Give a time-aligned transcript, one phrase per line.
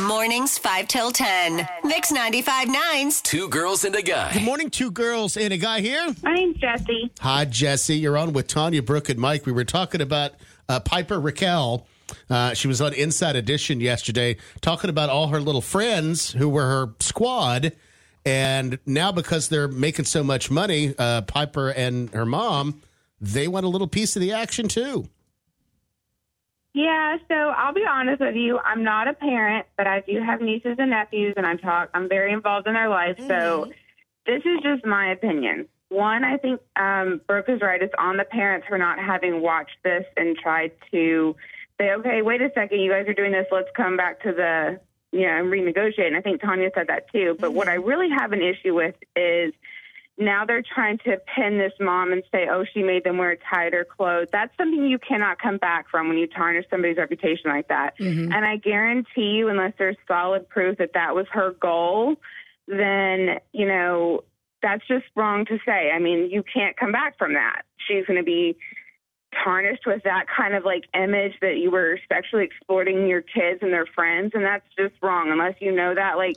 [0.00, 1.68] Mornings 5 till 10.
[1.84, 3.22] Mix 95 9s.
[3.22, 4.32] Two girls and a guy.
[4.32, 6.14] Good morning, two girls and a guy here.
[6.22, 7.12] My name's Jesse.
[7.20, 7.96] Hi, Jesse.
[7.96, 9.44] You're on with Tanya, Brooke, and Mike.
[9.46, 10.32] We were talking about
[10.68, 11.86] uh, Piper Rockelle.
[12.28, 16.66] Uh, she was on Inside Edition yesterday talking about all her little friends who were
[16.66, 17.72] her squad.
[18.24, 22.80] And now, because they're making so much money, uh, Piper and her mom,
[23.20, 25.08] they want a little piece of the action too.
[26.72, 28.58] Yeah, so I'll be honest with you.
[28.58, 31.90] I'm not a parent, but I do have nieces and nephews, and I'm talk.
[31.94, 33.18] I'm very involved in their life.
[33.26, 33.72] So
[34.26, 35.68] this is just my opinion.
[35.88, 37.82] One, I think um, Brooke is right.
[37.82, 41.34] It's on the parents for not having watched this and tried to
[41.80, 43.46] say, okay, wait a second, you guys are doing this.
[43.50, 44.78] Let's come back to the,
[45.10, 46.06] you know, and renegotiate.
[46.06, 47.36] And I think Tanya said that too.
[47.40, 49.52] But what I really have an issue with is
[50.20, 53.84] now they're trying to pin this mom and say, oh, she made them wear tighter
[53.84, 54.28] clothes.
[54.30, 57.98] That's something you cannot come back from when you tarnish somebody's reputation like that.
[57.98, 58.30] Mm-hmm.
[58.32, 62.16] And I guarantee you, unless there's solid proof that that was her goal,
[62.68, 64.22] then, you know,
[64.62, 65.90] that's just wrong to say.
[65.90, 67.62] I mean, you can't come back from that.
[67.88, 68.56] She's going to be
[69.42, 73.72] tarnished with that kind of like image that you were sexually exploiting your kids and
[73.72, 74.32] their friends.
[74.34, 76.18] And that's just wrong unless you know that.
[76.18, 76.36] Like,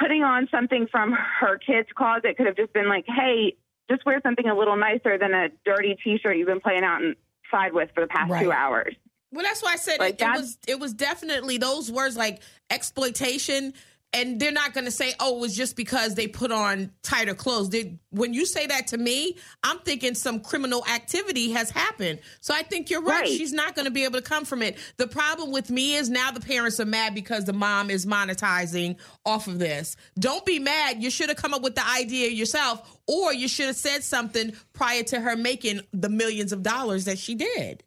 [0.00, 3.56] putting on something from her kid's closet could have just been like, hey,
[3.90, 7.72] just wear something a little nicer than a dirty T-shirt you've been playing out inside
[7.72, 8.94] with for the past two hours.
[9.32, 12.40] Well, that's why I said Like it, it was it was definitely those words like
[12.68, 13.74] exploitation,
[14.12, 17.34] and they're not going to say, "Oh, it was just because they put on tighter
[17.34, 22.20] clothes." They, when you say that to me, I'm thinking some criminal activity has happened.
[22.40, 23.20] So I think you're right.
[23.20, 23.28] Right.
[23.28, 24.78] She's not going to be able to come from it.
[24.96, 28.96] The problem with me is now the parents are mad because the mom is monetizing
[29.24, 29.96] off of this.
[30.18, 31.02] Don't be mad.
[31.02, 34.52] You should have come up with the idea yourself, or you should have said something
[34.72, 37.84] prior to her making the millions of dollars that she did.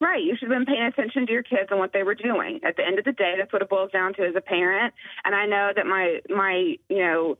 [0.00, 0.22] Right.
[0.22, 2.60] You should have been paying attention to your kids and what they were doing.
[2.64, 4.92] At the end of the day, that's what it boils down to as a parent.
[5.24, 7.38] And I know that my my you know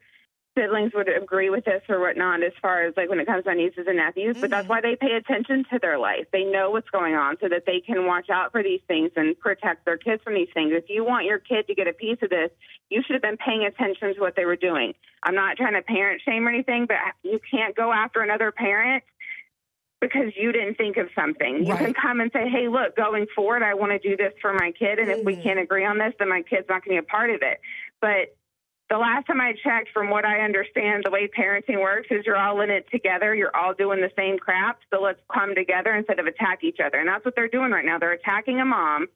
[0.57, 3.55] siblings would agree with this or whatnot as far as like when it comes to
[3.55, 4.39] nieces and nephews.
[4.41, 4.71] But that's mm-hmm.
[4.71, 6.27] why they pay attention to their life.
[6.33, 9.39] They know what's going on so that they can watch out for these things and
[9.39, 10.73] protect their kids from these things.
[10.75, 12.51] If you want your kid to get a piece of this,
[12.89, 14.95] you should have been paying attention to what they were doing.
[15.23, 19.05] I'm not trying to parent shame or anything, but you can't go after another parent
[20.01, 21.65] because you didn't think of something.
[21.65, 24.53] You can come and say, hey, look, going forward, I want to do this for
[24.53, 24.99] my kid.
[24.99, 25.43] And if we mm.
[25.43, 27.61] can't agree on this, then my kid's not going to be a part of it.
[28.01, 28.37] But
[28.91, 32.37] the last time I checked, from what I understand, the way parenting works is you're
[32.37, 33.35] all in it together.
[33.35, 34.79] You're all doing the same crap.
[34.93, 36.99] So let's come together instead of attack each other.
[36.99, 37.99] And that's what they're doing right now.
[37.99, 39.07] They're attacking a mom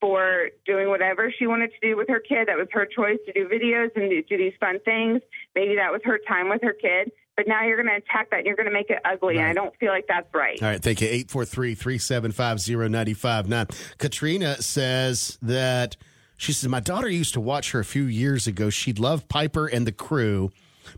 [0.00, 2.48] for doing whatever she wanted to do with her kid.
[2.48, 5.20] That was her choice to do videos and do, do these fun things.
[5.54, 7.12] Maybe that was her time with her kid.
[7.36, 9.38] But now you're going to attack that and you're going to make it ugly.
[9.38, 10.62] And I don't feel like that's right.
[10.62, 11.08] All right, thank you.
[11.08, 12.58] 843 375
[12.90, 13.66] 0959.
[13.98, 15.96] Katrina says that
[16.36, 18.68] she says, My daughter used to watch her a few years ago.
[18.68, 20.50] She loved Piper and the crew,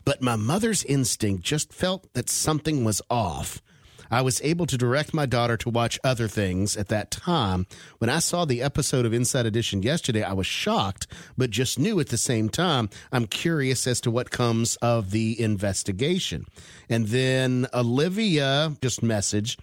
[0.05, 3.63] but my mother's instinct just felt that something was off.
[4.11, 7.67] I was able to direct my daughter to watch other things at that time.
[7.99, 11.07] When I saw the episode of Inside Edition yesterday, I was shocked,
[11.37, 15.41] but just knew at the same time I'm curious as to what comes of the
[15.41, 16.45] investigation.
[16.89, 19.59] And then Olivia just messaged,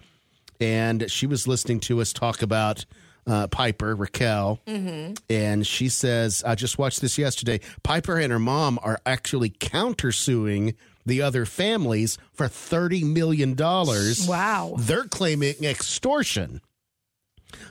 [0.60, 2.84] and she was listening to us talk about
[3.26, 7.60] uh, Piper, Rockelle, and she says, I just watched this yesterday.
[7.84, 10.74] Piper and her mom are actually countersuing
[11.04, 13.56] the other families for $30 million.
[13.56, 14.74] Wow.
[14.78, 16.60] They're claiming extortion.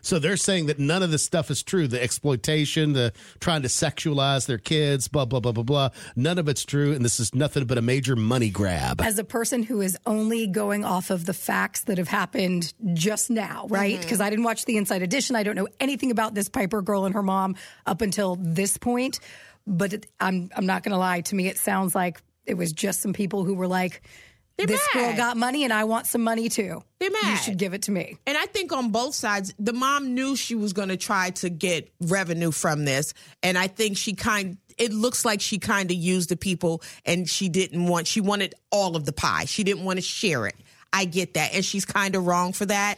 [0.01, 1.87] So they're saying that none of this stuff is true.
[1.87, 5.89] The exploitation, the trying to sexualize their kids, blah, blah, blah, blah, blah.
[6.15, 6.93] None of it's true.
[6.93, 9.01] And this is nothing but a major money grab.
[9.01, 13.29] As a person who is only going off of the facts that have happened just
[13.29, 13.93] now, right?
[13.93, 14.01] Mm-hmm.
[14.01, 15.35] Because I didn't watch the Inside Edition.
[15.35, 17.55] I don't know anything about this Piper girl and her mom
[17.85, 19.19] up until this point.
[19.67, 21.21] But I'm I'm not going to lie.
[21.21, 24.01] To me, it sounds like it was just some people who were like,
[24.57, 26.83] They're "This girl got money, and I want some money too.
[26.99, 27.31] They're mad.
[27.31, 30.35] You should give it to me." And I think on both sides, the mom knew
[30.35, 33.13] she was going to try to get revenue from this.
[33.41, 37.29] And I think she kind it looks like she kind of used the people and
[37.29, 39.45] she didn't want she wanted all of the pie.
[39.45, 40.55] She didn't want to share it.
[40.93, 41.53] I get that.
[41.53, 42.97] And she's kind of wrong for that.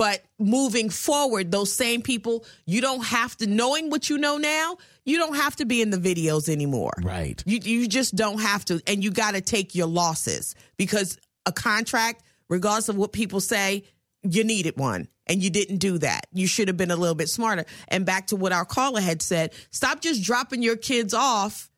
[0.00, 4.78] But moving forward, those same people, you don't have to knowing what you know now,
[5.04, 6.94] you don't have to be in the videos anymore.
[7.02, 7.42] Right.
[7.44, 11.52] You you just don't have to, and you got to take your losses because a
[11.52, 13.84] contract, regardless of what people say,
[14.22, 16.28] you needed one, and you didn't do that.
[16.32, 17.66] You should have been a little bit smarter.
[17.88, 21.69] And back to what our caller had said: stop just dropping your kids off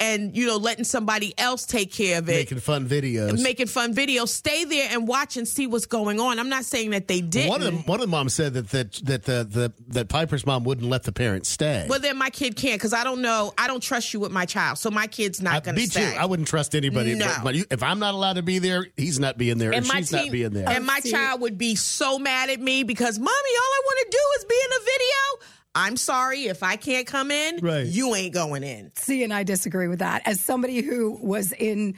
[0.00, 3.42] and you know letting somebody else take care of it Making fun videos.
[3.42, 6.90] making fun videos stay there and watch and see what's going on i'm not saying
[6.90, 9.44] that they didn't one of them, one of the moms said that that that the,
[9.48, 11.86] the that Piper's mom wouldn't let the parents stay.
[11.88, 14.44] well then my kid can't because i don't know i don't trust you with my
[14.44, 16.18] child so my kid's I, not gonna be stay too.
[16.18, 17.14] I wouldn't trust anybody.
[17.14, 17.26] No.
[17.26, 19.72] But, but you, if I'm not allowed to be there, he's not being there.
[19.72, 20.68] and or my she's teen- not being there.
[20.68, 23.98] and my oh, child would be so mad at me because mommy all i want
[24.00, 27.86] to do is be in a video i'm sorry if i can't come in Right.
[27.86, 30.22] you ain't going in See, and I disagree with that.
[30.26, 31.96] As somebody who was in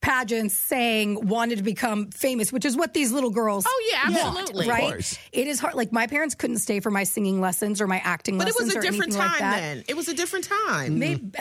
[0.00, 4.66] pageants saying wanted to become famous, which is what these little girls Oh, yeah, absolutely.
[4.66, 4.80] Of right?
[4.92, 5.18] course.
[5.32, 5.74] It is hard.
[5.74, 8.54] Like my parents couldn't stay for my singing lessons or my acting lessons.
[8.54, 11.28] but it was a different time like then it was a different time Maybe,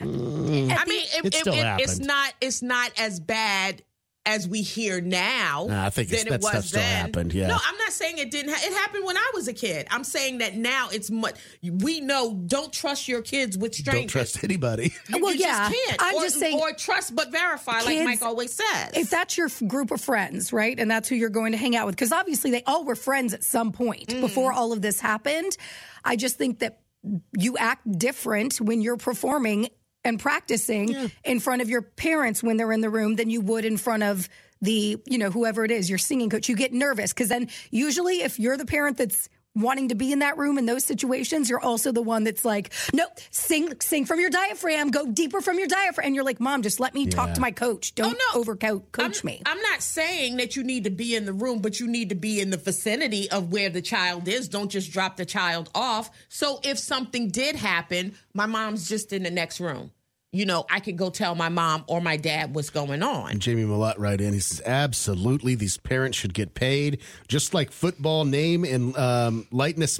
[0.00, 3.82] I mean, it, It it- still it- it's not it's not as bad
[4.28, 5.66] as we hear now.
[5.68, 7.06] Nah, I think it's- than it that stuff was still then.
[7.06, 7.46] happened, yeah.
[7.48, 8.52] No, I'm not saying it didn't.
[8.52, 9.86] Ha- it happened when I was a kid.
[9.90, 11.36] I'm saying that now it's much.
[11.62, 14.02] We know don't trust your kids with strangers.
[14.02, 14.92] Don't trust anybody.
[15.08, 15.70] You, Well, you yeah.
[15.70, 16.02] just can't.
[16.02, 18.90] I'm or, just saying- or trust but verify, like Mike always says.
[18.94, 21.74] if that's your f- group of friends, right, and that's who you're going to hang
[21.74, 24.20] out with, because obviously they all were friends at some point Mm.
[24.20, 25.56] before all of this happened.
[26.04, 26.80] I just think that
[27.38, 29.68] you act different when you're performing
[30.08, 33.64] and practicing in front of your parents when they're in the room than you would
[33.64, 34.28] in front of
[34.60, 36.48] the, you know, whoever it is, your singing coach.
[36.48, 40.20] You get nervous because then usually if you're the parent that's wanting to be in
[40.20, 44.20] that room in those situations, you're also the one that's like, no, sing, sing from
[44.20, 46.06] your diaphragm, go deeper from your diaphragm.
[46.06, 47.94] And you're like, mom, just let me talk to my coach.
[47.94, 48.44] Don't oh, no.
[48.44, 49.42] overcoach coach I'm, me.
[49.46, 52.14] I'm not saying that you need to be in the room, but you need to
[52.14, 54.48] be in the vicinity of where the child is.
[54.48, 56.10] Don't just drop the child off.
[56.28, 59.90] So if something did happen, my mom's just in the next room.
[60.30, 63.38] You know, I could go tell my mom or my dad what's going on.
[63.38, 64.34] Jamie Malott write in.
[64.34, 69.98] He says, absolutely, these parents should get paid, just like football name and um, lightness.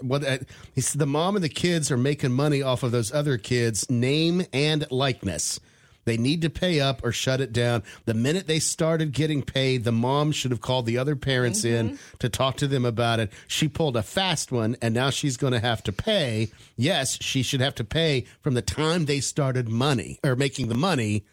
[0.00, 0.38] What uh,
[0.76, 3.90] he said, the mom and the kids are making money off of those other kids'
[3.90, 5.58] name and likeness.
[6.04, 7.82] They need to pay up or shut it down.
[8.04, 11.90] The minute they started getting paid, the mom should have called the other parents in
[11.90, 12.16] mm-hmm.
[12.18, 13.32] to talk to them about it.
[13.46, 16.50] She pulled a fast one, and now she's going to have to pay.
[16.76, 20.74] Yes, she should have to pay from the time they started money or making the
[20.74, 21.24] money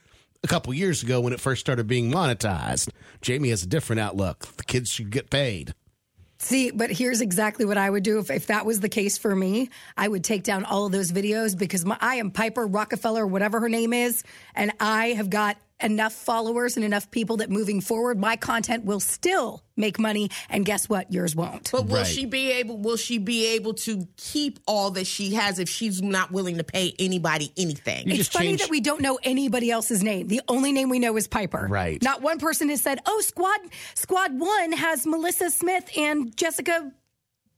[0.44, 2.90] a couple years ago when it first started being monetized.
[3.22, 4.40] Jamie has a different outlook.
[4.58, 5.74] The kids should get paid.
[6.44, 9.36] See, but here's exactly what I would do if, if that was the case for
[9.36, 9.70] me.
[9.96, 13.60] I would take down all of those videos because my, I am Piper Rockefeller, whatever
[13.60, 14.24] her name is,
[14.56, 19.00] and I have got enough followers and enough people that moving forward, my content will
[19.00, 20.30] still make money.
[20.50, 21.12] And guess what?
[21.12, 21.72] Yours won't.
[21.72, 22.08] But will Right.
[22.08, 22.78] she be able?
[22.78, 26.64] Will she be able to keep all that she has if she's not willing to
[26.64, 28.08] pay anybody anything?
[28.08, 30.28] You It's funny change- that we don't know anybody else's name.
[30.28, 31.68] The only name we know is Piper.
[31.70, 32.02] Right.
[32.04, 33.60] Not one person has said, "Oh, squad
[33.96, 36.92] squad 1 has Melissa Smith and Jessica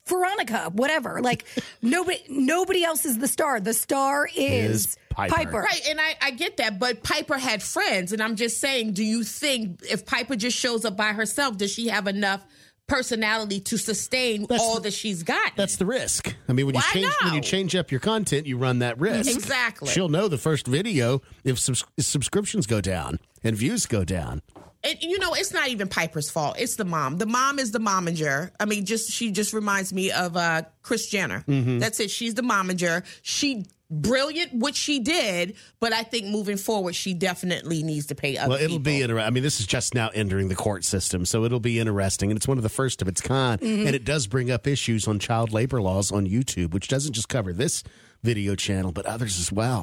[0.05, 1.45] Veronica, whatever." Like
[1.81, 3.59] nobody nobody else is the star.
[3.59, 5.61] The star is, Is Piper.
[5.61, 9.03] Right, and I, I get that, but Piper had friends, and I'm just saying, do
[9.03, 12.43] you think if Piper just shows up by herself, does she have enough
[12.87, 15.53] personality to sustain That's all the- that she's got?
[15.55, 16.35] That's the risk.
[16.49, 18.79] I mean, when you Well, I change when you change up your content, you run
[18.79, 19.29] that risk.
[19.31, 19.89] Exactly.
[19.89, 24.41] She'll know the first video if subs- subscriptions go down and views go down.
[24.83, 26.57] And you know, it's not even Piper's fault.
[26.59, 27.17] It's the mom.
[27.17, 28.51] The mom is the momager.
[28.59, 31.43] I mean, just she just reminds me of uh Kris Jenner.
[31.47, 31.79] Mm-hmm.
[31.79, 32.11] That's it.
[32.11, 33.05] She's the momager.
[33.21, 38.37] She brilliant what she did, but I think moving forward, she definitely needs to pay
[38.37, 38.49] up.
[38.49, 38.83] Well, it'll people.
[38.83, 39.27] be interesting.
[39.27, 42.37] I mean, this is just now entering the court system, so it'll be interesting, and
[42.37, 43.61] it's one of the first of its kind.
[43.61, 43.87] Mm-hmm.
[43.87, 47.29] And it does bring up issues on child labor laws on YouTube, which doesn't just
[47.29, 47.83] cover this
[48.23, 49.71] video channel, but others as well.